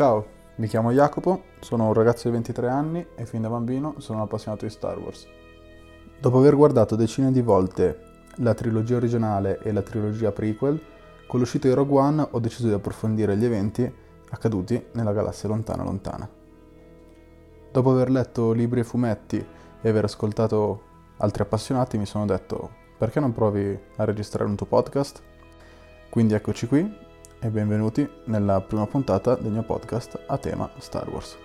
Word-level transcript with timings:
Ciao, 0.00 0.26
mi 0.54 0.66
chiamo 0.66 0.92
Jacopo, 0.92 1.42
sono 1.60 1.88
un 1.88 1.92
ragazzo 1.92 2.26
di 2.26 2.32
23 2.32 2.68
anni 2.70 3.06
e 3.14 3.26
fin 3.26 3.42
da 3.42 3.50
bambino 3.50 3.96
sono 3.98 4.22
appassionato 4.22 4.64
di 4.64 4.70
Star 4.70 4.98
Wars. 4.98 5.26
Dopo 6.18 6.38
aver 6.38 6.56
guardato 6.56 6.96
decine 6.96 7.30
di 7.30 7.42
volte 7.42 8.24
la 8.36 8.54
trilogia 8.54 8.96
originale 8.96 9.58
e 9.58 9.72
la 9.72 9.82
trilogia 9.82 10.32
prequel, 10.32 10.80
con 11.26 11.38
l'uscita 11.38 11.68
di 11.68 11.74
Rogue 11.74 11.98
One 11.98 12.28
ho 12.30 12.38
deciso 12.38 12.68
di 12.68 12.72
approfondire 12.72 13.36
gli 13.36 13.44
eventi 13.44 13.92
accaduti 14.30 14.82
nella 14.92 15.12
galassia 15.12 15.50
lontana 15.50 15.82
lontana. 15.82 16.26
Dopo 17.70 17.90
aver 17.90 18.08
letto 18.08 18.52
libri 18.52 18.80
e 18.80 18.84
fumetti 18.84 19.46
e 19.82 19.86
aver 19.86 20.04
ascoltato 20.04 20.82
altri 21.18 21.42
appassionati 21.42 21.98
mi 21.98 22.06
sono 22.06 22.24
detto 22.24 22.70
perché 22.96 23.20
non 23.20 23.34
provi 23.34 23.78
a 23.96 24.04
registrare 24.06 24.48
un 24.48 24.56
tuo 24.56 24.64
podcast? 24.64 25.20
Quindi 26.08 26.32
eccoci 26.32 26.66
qui 26.66 27.08
e 27.42 27.48
benvenuti 27.48 28.06
nella 28.24 28.60
prima 28.60 28.86
puntata 28.86 29.34
del 29.34 29.50
mio 29.50 29.62
podcast 29.62 30.20
a 30.26 30.36
tema 30.36 30.70
Star 30.76 31.08
Wars. 31.08 31.38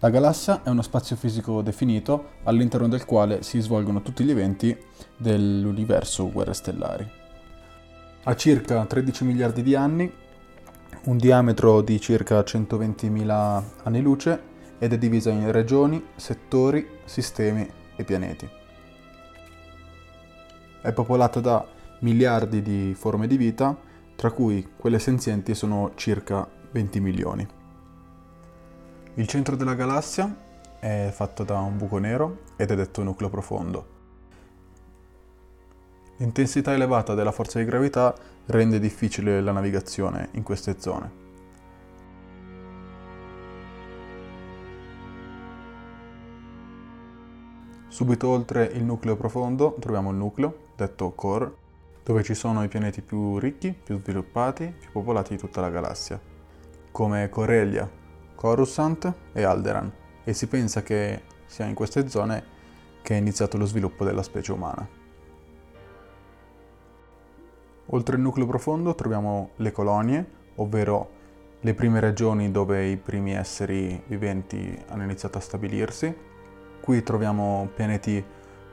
La 0.00 0.10
galassia 0.10 0.62
è 0.64 0.68
uno 0.68 0.82
spazio 0.82 1.14
fisico 1.14 1.62
definito 1.62 2.30
all'interno 2.42 2.88
del 2.88 3.04
quale 3.04 3.44
si 3.44 3.60
svolgono 3.60 4.02
tutti 4.02 4.24
gli 4.24 4.30
eventi 4.30 4.76
dell'universo 5.16 6.28
Guerre 6.32 6.54
Stellari. 6.54 7.08
Ha 8.24 8.34
circa 8.34 8.84
13 8.84 9.24
miliardi 9.24 9.62
di 9.62 9.76
anni, 9.76 10.12
un 11.04 11.16
diametro 11.16 11.82
di 11.82 12.00
circa 12.00 12.40
120.000 12.40 13.62
anni 13.84 14.00
luce 14.00 14.48
ed 14.82 14.94
è 14.94 14.98
divisa 14.98 15.30
in 15.30 15.52
regioni, 15.52 16.02
settori, 16.16 16.88
sistemi 17.04 17.68
e 17.94 18.02
pianeti. 18.02 18.48
È 20.80 20.92
popolata 20.92 21.38
da 21.40 21.64
miliardi 21.98 22.62
di 22.62 22.94
forme 22.96 23.26
di 23.26 23.36
vita, 23.36 23.76
tra 24.16 24.30
cui 24.30 24.66
quelle 24.74 24.98
senzienti 24.98 25.54
sono 25.54 25.92
circa 25.96 26.48
20 26.70 27.00
milioni. 27.00 27.46
Il 29.14 29.26
centro 29.26 29.54
della 29.54 29.74
galassia 29.74 30.34
è 30.78 31.10
fatto 31.12 31.44
da 31.44 31.58
un 31.58 31.76
buco 31.76 31.98
nero 31.98 32.44
ed 32.56 32.70
è 32.70 32.74
detto 32.74 33.02
nucleo 33.02 33.28
profondo. 33.28 33.98
L'intensità 36.16 36.72
elevata 36.72 37.12
della 37.12 37.32
forza 37.32 37.58
di 37.58 37.66
gravità 37.66 38.14
rende 38.46 38.78
difficile 38.78 39.42
la 39.42 39.52
navigazione 39.52 40.28
in 40.32 40.42
queste 40.42 40.76
zone. 40.78 41.19
Subito 48.00 48.28
oltre 48.28 48.64
il 48.64 48.82
nucleo 48.82 49.14
profondo 49.14 49.76
troviamo 49.78 50.08
il 50.08 50.16
nucleo, 50.16 50.68
detto 50.74 51.10
core, 51.10 51.52
dove 52.02 52.22
ci 52.22 52.32
sono 52.32 52.62
i 52.62 52.68
pianeti 52.68 53.02
più 53.02 53.38
ricchi, 53.38 53.74
più 53.74 54.00
sviluppati, 54.00 54.72
più 54.80 54.90
popolati 54.90 55.34
di 55.34 55.38
tutta 55.38 55.60
la 55.60 55.68
galassia, 55.68 56.18
come 56.90 57.28
Corellia, 57.28 57.86
Coruscant 58.34 59.12
e 59.34 59.42
Alderan, 59.42 59.92
e 60.24 60.32
si 60.32 60.46
pensa 60.46 60.82
che 60.82 61.24
sia 61.44 61.66
in 61.66 61.74
queste 61.74 62.08
zone 62.08 62.42
che 63.02 63.16
è 63.16 63.18
iniziato 63.18 63.58
lo 63.58 63.66
sviluppo 63.66 64.02
della 64.02 64.22
specie 64.22 64.52
umana. 64.52 64.88
Oltre 67.84 68.16
il 68.16 68.22
nucleo 68.22 68.46
profondo 68.46 68.94
troviamo 68.94 69.50
le 69.56 69.72
colonie, 69.72 70.26
ovvero 70.54 71.10
le 71.60 71.74
prime 71.74 72.00
regioni 72.00 72.50
dove 72.50 72.86
i 72.86 72.96
primi 72.96 73.34
esseri 73.34 74.02
viventi 74.06 74.84
hanno 74.88 75.02
iniziato 75.02 75.36
a 75.36 75.42
stabilirsi. 75.42 76.28
Qui 76.80 77.02
troviamo 77.02 77.68
pianeti 77.74 78.24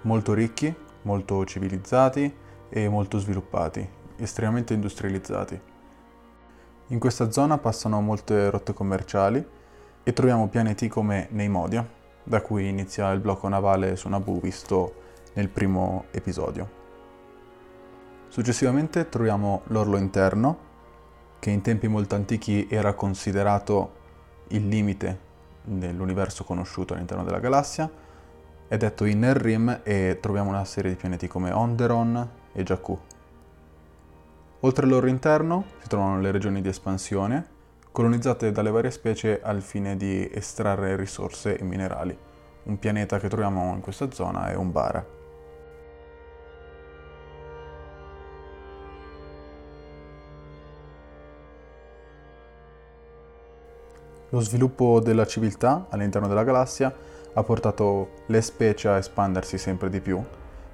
molto 0.01 0.33
ricchi, 0.33 0.73
molto 1.03 1.45
civilizzati 1.45 2.33
e 2.69 2.87
molto 2.87 3.19
sviluppati, 3.19 3.87
estremamente 4.15 4.73
industrializzati. 4.73 5.59
In 6.87 6.99
questa 6.99 7.31
zona 7.31 7.57
passano 7.57 7.99
molte 7.99 8.49
rotte 8.49 8.73
commerciali 8.73 9.45
e 10.03 10.13
troviamo 10.13 10.47
pianeti 10.47 10.87
come 10.87 11.27
Neimodia, 11.31 11.85
da 12.23 12.41
cui 12.41 12.69
inizia 12.69 13.11
il 13.11 13.19
blocco 13.19 13.49
navale 13.49 13.97
su 13.97 14.07
Naboo 14.07 14.39
visto 14.39 14.93
nel 15.33 15.49
primo 15.49 16.05
episodio. 16.11 16.69
Successivamente 18.29 19.09
troviamo 19.09 19.63
l'orlo 19.67 19.97
interno, 19.97 20.65
che 21.39 21.49
in 21.49 21.61
tempi 21.61 21.87
molto 21.87 22.15
antichi 22.15 22.67
era 22.69 22.93
considerato 22.93 23.93
il 24.49 24.67
limite 24.67 25.25
dell'universo 25.67 26.43
conosciuto 26.43 26.93
all'interno 26.93 27.23
della 27.23 27.39
galassia, 27.39 27.89
è 28.67 28.77
detto 28.77 29.05
Inner 29.05 29.37
Rim 29.37 29.81
e 29.83 30.17
troviamo 30.21 30.49
una 30.49 30.65
serie 30.65 30.91
di 30.91 30.97
pianeti 30.97 31.27
come 31.27 31.51
Onderon 31.51 32.29
e 32.53 32.63
Jakku. 32.63 32.99
Oltre 34.61 34.85
all'orlo 34.85 35.09
interno 35.09 35.65
si 35.81 35.87
trovano 35.87 36.19
le 36.19 36.31
regioni 36.31 36.61
di 36.61 36.69
espansione, 36.69 37.45
colonizzate 37.91 38.51
dalle 38.51 38.71
varie 38.71 38.91
specie 38.91 39.39
al 39.41 39.61
fine 39.61 39.95
di 39.95 40.29
estrarre 40.33 40.95
risorse 40.95 41.57
e 41.57 41.63
minerali. 41.63 42.17
Un 42.63 42.79
pianeta 42.79 43.19
che 43.19 43.29
troviamo 43.29 43.73
in 43.73 43.81
questa 43.81 44.11
zona 44.11 44.49
è 44.49 44.55
Umbara. 44.55 45.05
Lo 54.37 54.43
sviluppo 54.43 54.99
della 54.99 55.25
civiltà 55.25 55.87
all'interno 55.89 56.27
della 56.27 56.43
galassia 56.43 56.93
ha 57.33 57.41
portato 57.41 58.09
le 58.27 58.41
specie 58.41 58.87
a 58.87 58.97
espandersi 58.97 59.57
sempre 59.57 59.89
di 59.89 59.99
più, 59.99 60.23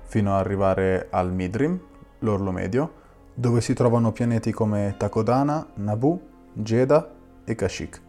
fino 0.04 0.34
ad 0.34 0.40
arrivare 0.42 1.08
al 1.10 1.32
Midrim, 1.32 1.80
l'orlo 2.20 2.52
medio, 2.52 2.92
dove 3.34 3.62
si 3.62 3.74
trovano 3.74 4.12
pianeti 4.12 4.52
come 4.52 4.96
Takodana, 4.98 5.66
Naboo 5.76 6.20
Jeddah 6.52 7.10
e 7.46 7.56
Kashyyyk. 7.56 8.02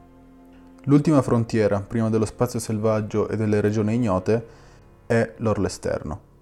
L'ultima 0.86 1.22
frontiera, 1.22 1.78
prima 1.78 2.10
dello 2.10 2.26
spazio 2.26 2.58
selvaggio 2.58 3.28
e 3.28 3.36
delle 3.36 3.60
regioni 3.60 3.94
ignote, 3.94 4.46
è 5.06 5.34
l'orlo 5.36 5.68
esterno. 5.68 6.33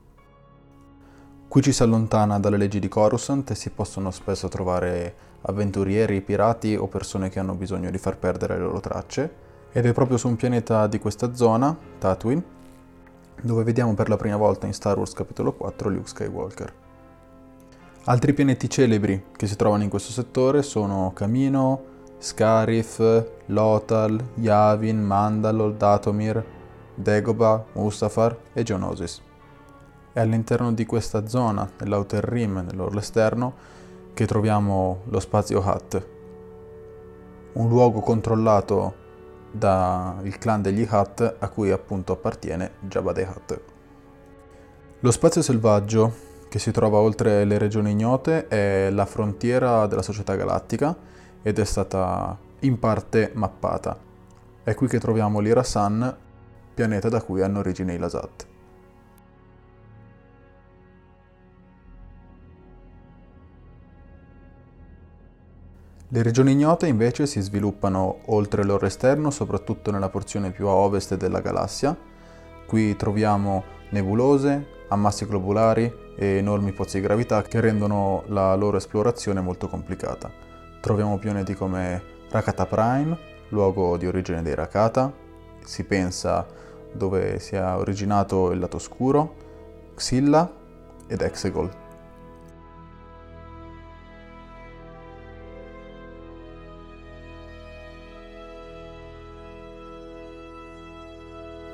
Qui 1.52 1.60
ci 1.60 1.72
si 1.72 1.82
allontana 1.82 2.38
dalle 2.38 2.56
leggi 2.56 2.78
di 2.78 2.88
Coruscant 2.88 3.50
e 3.50 3.54
si 3.54 3.68
possono 3.68 4.10
spesso 4.10 4.48
trovare 4.48 5.14
avventurieri, 5.42 6.22
pirati 6.22 6.76
o 6.76 6.86
persone 6.86 7.28
che 7.28 7.40
hanno 7.40 7.52
bisogno 7.52 7.90
di 7.90 7.98
far 7.98 8.16
perdere 8.16 8.56
le 8.56 8.62
loro 8.62 8.80
tracce, 8.80 9.34
ed 9.70 9.84
è 9.84 9.92
proprio 9.92 10.16
su 10.16 10.28
un 10.28 10.36
pianeta 10.36 10.86
di 10.86 10.98
questa 10.98 11.34
zona, 11.34 11.76
Tatooine, 11.98 12.42
dove 13.42 13.64
vediamo 13.64 13.92
per 13.92 14.08
la 14.08 14.16
prima 14.16 14.38
volta 14.38 14.64
in 14.64 14.72
Star 14.72 14.96
Wars 14.96 15.12
capitolo 15.12 15.52
4 15.52 15.90
Luke 15.90 16.08
Skywalker. 16.08 16.72
Altri 18.04 18.32
pianeti 18.32 18.70
celebri 18.70 19.22
che 19.36 19.46
si 19.46 19.54
trovano 19.54 19.82
in 19.82 19.90
questo 19.90 20.10
settore 20.10 20.62
sono 20.62 21.12
Camino, 21.14 21.82
Scarif, 22.16 23.26
Lothal, 23.48 24.18
Yavin, 24.36 25.02
Mandalore, 25.02 25.76
Datomir, 25.76 26.42
Dagobah, 26.94 27.62
Mustafar 27.74 28.38
e 28.54 28.62
Geonosis. 28.62 29.20
È 30.12 30.20
all'interno 30.20 30.72
di 30.72 30.84
questa 30.84 31.26
zona, 31.26 31.66
nell'Outer 31.78 32.22
Rim, 32.22 32.62
nell'orlo 32.66 32.98
esterno, 32.98 33.54
che 34.12 34.26
troviamo 34.26 35.04
lo 35.04 35.20
spazio 35.20 35.62
Hutt, 35.64 36.06
un 37.54 37.68
luogo 37.68 38.00
controllato 38.00 38.94
dal 39.50 40.36
clan 40.38 40.60
degli 40.60 40.86
Hutt 40.90 41.36
a 41.38 41.48
cui 41.48 41.70
appunto 41.70 42.12
appartiene 42.12 42.72
Jabba 42.80 43.12
the 43.12 43.22
Hutt. 43.22 43.60
Lo 45.00 45.10
spazio 45.10 45.40
selvaggio 45.40 46.12
che 46.50 46.58
si 46.58 46.72
trova 46.72 46.98
oltre 46.98 47.44
le 47.44 47.56
regioni 47.56 47.92
ignote 47.92 48.48
è 48.48 48.90
la 48.90 49.06
frontiera 49.06 49.86
della 49.86 50.02
società 50.02 50.34
galattica 50.34 50.94
ed 51.40 51.58
è 51.58 51.64
stata 51.64 52.36
in 52.60 52.78
parte 52.78 53.30
mappata. 53.32 53.98
È 54.62 54.74
qui 54.74 54.88
che 54.88 55.00
troviamo 55.00 55.40
l'Irasan, 55.40 56.16
pianeta 56.74 57.08
da 57.08 57.22
cui 57.22 57.40
hanno 57.40 57.60
origine 57.60 57.94
i 57.94 57.98
Lasat. 57.98 58.50
Le 66.14 66.22
regioni 66.22 66.52
ignote 66.52 66.86
invece 66.88 67.24
si 67.24 67.40
sviluppano 67.40 68.18
oltre 68.26 68.64
l'oro 68.64 68.84
esterno, 68.84 69.30
soprattutto 69.30 69.90
nella 69.90 70.10
porzione 70.10 70.50
più 70.50 70.66
a 70.66 70.72
ovest 70.72 71.16
della 71.16 71.40
galassia. 71.40 71.96
Qui 72.66 72.94
troviamo 72.96 73.64
nebulose, 73.92 74.66
ammassi 74.88 75.24
globulari 75.24 75.90
e 76.14 76.36
enormi 76.36 76.72
pozzi 76.72 76.98
di 76.98 77.06
gravità 77.06 77.40
che 77.40 77.60
rendono 77.60 78.24
la 78.26 78.54
loro 78.56 78.76
esplorazione 78.76 79.40
molto 79.40 79.68
complicata. 79.68 80.30
Troviamo 80.82 81.16
pianeti 81.16 81.54
come 81.54 82.02
Rakata 82.28 82.66
Prime, 82.66 83.18
luogo 83.48 83.96
di 83.96 84.06
origine 84.06 84.42
dei 84.42 84.54
Rakata, 84.54 85.10
si 85.64 85.82
pensa 85.84 86.46
dove 86.92 87.38
sia 87.38 87.78
originato 87.78 88.50
il 88.50 88.58
lato 88.58 88.78
scuro, 88.78 89.34
Xilla 89.94 90.52
ed 91.06 91.22
Exegol. 91.22 91.81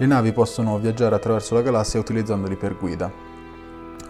Le 0.00 0.06
navi 0.06 0.32
possono 0.32 0.78
viaggiare 0.78 1.16
attraverso 1.16 1.56
la 1.56 1.60
galassia 1.60 1.98
utilizzandoli 1.98 2.54
per 2.54 2.76
guida, 2.76 3.10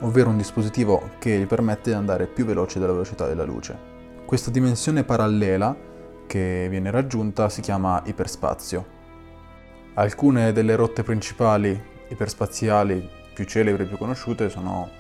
ovvero 0.00 0.28
un 0.28 0.36
dispositivo 0.36 1.12
che 1.18 1.38
gli 1.38 1.46
permette 1.46 1.88
di 1.88 1.96
andare 1.96 2.26
più 2.26 2.44
veloce 2.44 2.78
della 2.78 2.92
velocità 2.92 3.26
della 3.26 3.44
luce. 3.44 3.74
Questa 4.26 4.50
dimensione 4.50 5.02
parallela 5.02 5.74
che 6.26 6.66
viene 6.68 6.90
raggiunta 6.90 7.48
si 7.48 7.62
chiama 7.62 8.02
iperspazio. 8.04 8.84
Alcune 9.94 10.52
delle 10.52 10.76
rotte 10.76 11.02
principali 11.02 11.82
iperspaziali 12.08 13.08
più 13.32 13.46
celebri 13.46 13.84
e 13.84 13.86
più 13.86 13.96
conosciute 13.96 14.50
sono 14.50 14.90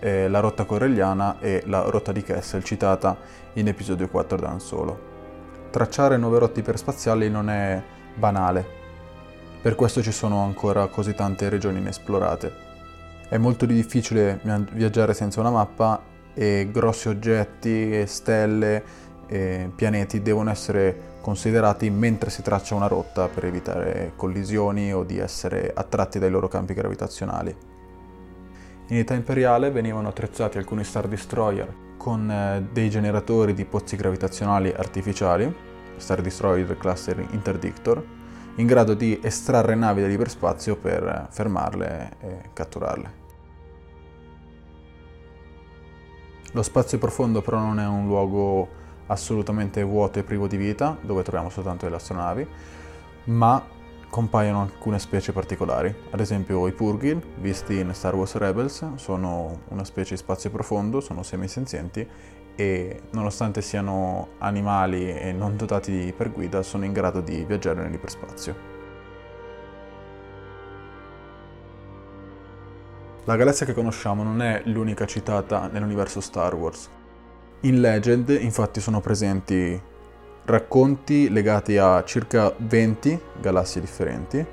eh, 0.00 0.26
la 0.26 0.40
rotta 0.40 0.64
corelliana 0.64 1.38
e 1.38 1.62
la 1.66 1.82
rotta 1.82 2.10
di 2.10 2.24
Kessel 2.24 2.64
citata 2.64 3.16
in 3.52 3.68
episodio 3.68 4.08
4 4.08 4.36
da 4.36 4.58
Solo. 4.58 5.12
Tracciare 5.70 6.16
nuove 6.16 6.40
rotte 6.40 6.58
iperspaziali 6.58 7.30
non 7.30 7.48
è 7.48 7.80
banale, 8.16 8.82
per 9.64 9.76
questo 9.76 10.02
ci 10.02 10.12
sono 10.12 10.44
ancora 10.44 10.88
così 10.88 11.14
tante 11.14 11.48
regioni 11.48 11.78
inesplorate. 11.78 12.52
È 13.30 13.38
molto 13.38 13.64
difficile 13.64 14.38
viaggiare 14.72 15.14
senza 15.14 15.40
una 15.40 15.48
mappa 15.48 16.02
e 16.34 16.68
grossi 16.70 17.08
oggetti, 17.08 18.06
stelle 18.06 18.84
e 19.26 19.70
pianeti 19.74 20.20
devono 20.20 20.50
essere 20.50 21.14
considerati 21.22 21.88
mentre 21.88 22.28
si 22.28 22.42
traccia 22.42 22.74
una 22.74 22.88
rotta 22.88 23.28
per 23.28 23.46
evitare 23.46 24.12
collisioni 24.16 24.92
o 24.92 25.02
di 25.02 25.16
essere 25.16 25.72
attratti 25.74 26.18
dai 26.18 26.30
loro 26.30 26.46
campi 26.46 26.74
gravitazionali. 26.74 27.56
In 28.88 28.98
età 28.98 29.14
imperiale 29.14 29.70
venivano 29.70 30.08
attrezzati 30.08 30.58
alcuni 30.58 30.84
Star 30.84 31.08
Destroyer 31.08 31.74
con 31.96 32.30
eh, 32.30 32.68
dei 32.70 32.90
generatori 32.90 33.54
di 33.54 33.64
pozzi 33.64 33.96
gravitazionali 33.96 34.74
artificiali, 34.76 35.50
Star 35.96 36.20
Destroyer 36.20 36.76
Cluster 36.76 37.18
Interdictor, 37.30 38.23
in 38.56 38.66
grado 38.66 38.94
di 38.94 39.18
estrarre 39.22 39.74
navi 39.74 40.00
dall'iperspazio 40.00 40.76
per 40.76 41.28
fermarle 41.30 42.16
e 42.20 42.38
catturarle. 42.52 43.22
Lo 46.52 46.62
spazio 46.62 46.98
profondo 46.98 47.42
però 47.42 47.58
non 47.58 47.80
è 47.80 47.86
un 47.86 48.06
luogo 48.06 48.82
assolutamente 49.06 49.82
vuoto 49.82 50.20
e 50.20 50.22
privo 50.22 50.46
di 50.46 50.56
vita, 50.56 50.96
dove 51.00 51.22
troviamo 51.22 51.50
soltanto 51.50 51.88
le 51.88 51.96
astronavi, 51.96 52.48
ma 53.24 53.62
compaiono 54.08 54.62
alcune 54.62 55.00
specie 55.00 55.32
particolari. 55.32 55.92
Ad 56.12 56.20
esempio 56.20 56.68
i 56.68 56.72
Purgil, 56.72 57.20
visti 57.38 57.80
in 57.80 57.92
Star 57.92 58.14
Wars 58.14 58.36
Rebels, 58.36 58.94
sono 58.94 59.62
una 59.70 59.82
specie 59.82 60.14
di 60.14 60.20
spazio 60.20 60.50
profondo, 60.50 61.00
sono 61.00 61.24
semisenzienti 61.24 62.08
e 62.56 63.02
nonostante 63.10 63.62
siano 63.62 64.28
animali 64.38 65.10
e 65.10 65.32
non 65.32 65.56
dotati 65.56 65.90
di 65.90 66.06
iperguida 66.06 66.62
sono 66.62 66.84
in 66.84 66.92
grado 66.92 67.20
di 67.20 67.44
viaggiare 67.44 67.82
nell'iperspazio. 67.82 68.72
La 73.24 73.36
galassia 73.36 73.64
che 73.64 73.72
conosciamo 73.72 74.22
non 74.22 74.42
è 74.42 74.62
l'unica 74.66 75.06
citata 75.06 75.68
nell'universo 75.72 76.20
Star 76.20 76.54
Wars. 76.54 76.88
In 77.60 77.80
Legend 77.80 78.28
infatti 78.28 78.80
sono 78.80 79.00
presenti 79.00 79.80
racconti 80.44 81.30
legati 81.30 81.78
a 81.78 82.04
circa 82.04 82.52
20 82.54 83.20
galassie 83.40 83.80
differenti 83.80 84.46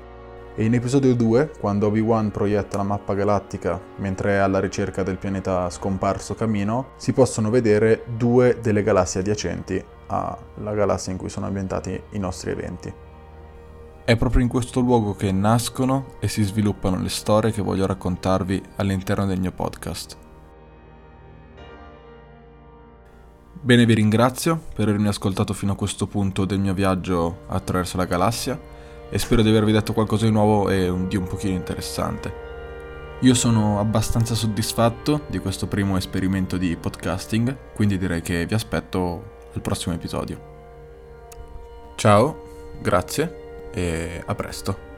e 0.54 0.64
in 0.64 0.74
episodio 0.74 1.14
2, 1.14 1.52
quando 1.58 1.86
Obi-Wan 1.86 2.30
proietta 2.30 2.76
la 2.76 2.82
mappa 2.82 3.14
galattica 3.14 3.80
mentre 3.96 4.32
è 4.32 4.36
alla 4.36 4.60
ricerca 4.60 5.02
del 5.02 5.16
pianeta 5.16 5.70
scomparso 5.70 6.34
Camino, 6.34 6.90
si 6.96 7.14
possono 7.14 7.48
vedere 7.48 8.04
due 8.18 8.58
delle 8.60 8.82
galassie 8.82 9.20
adiacenti 9.20 9.82
alla 10.08 10.74
galassia 10.74 11.10
in 11.10 11.16
cui 11.16 11.30
sono 11.30 11.46
ambientati 11.46 11.98
i 12.10 12.18
nostri 12.18 12.50
eventi. 12.50 12.92
È 14.04 14.16
proprio 14.16 14.42
in 14.42 14.48
questo 14.48 14.80
luogo 14.80 15.14
che 15.14 15.32
nascono 15.32 16.16
e 16.20 16.28
si 16.28 16.42
sviluppano 16.42 17.00
le 17.00 17.08
storie 17.08 17.50
che 17.50 17.62
voglio 17.62 17.86
raccontarvi 17.86 18.62
all'interno 18.76 19.24
del 19.24 19.40
mio 19.40 19.52
podcast. 19.52 20.18
Bene, 23.58 23.86
vi 23.86 23.94
ringrazio 23.94 24.60
per 24.74 24.88
avermi 24.88 25.08
ascoltato 25.08 25.54
fino 25.54 25.72
a 25.72 25.76
questo 25.76 26.06
punto 26.06 26.44
del 26.44 26.58
mio 26.58 26.74
viaggio 26.74 27.44
attraverso 27.46 27.96
la 27.96 28.04
galassia 28.04 28.80
e 29.12 29.18
spero 29.18 29.42
di 29.42 29.50
avervi 29.50 29.72
detto 29.72 29.92
qualcosa 29.92 30.24
di 30.24 30.30
nuovo 30.30 30.70
e 30.70 30.90
di 31.06 31.16
un 31.18 31.26
pochino 31.26 31.54
interessante. 31.54 32.32
Io 33.20 33.34
sono 33.34 33.78
abbastanza 33.78 34.34
soddisfatto 34.34 35.24
di 35.26 35.38
questo 35.38 35.66
primo 35.66 35.98
esperimento 35.98 36.56
di 36.56 36.74
podcasting, 36.76 37.74
quindi 37.74 37.98
direi 37.98 38.22
che 38.22 38.46
vi 38.46 38.54
aspetto 38.54 39.40
al 39.52 39.60
prossimo 39.60 39.94
episodio. 39.94 40.50
Ciao, 41.94 42.78
grazie 42.80 43.68
e 43.74 44.22
a 44.24 44.34
presto. 44.34 44.91